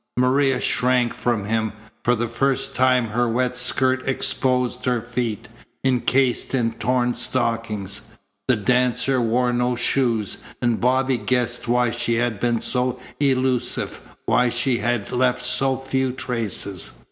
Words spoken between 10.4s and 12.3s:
and Bobby guessed why she